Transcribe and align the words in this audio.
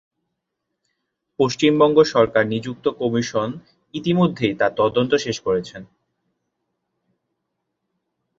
পশ্চিমবঙ্গ 1.39 1.97
সরকার 2.13 2.43
নিযুক্ত 2.53 2.85
কমিশন 3.01 3.49
ইতিমধ্যেই 3.93 4.53
তার 4.59 4.71
তদন্ত 4.79 5.11
শেষ 5.25 5.37
করেছে। 5.45 5.77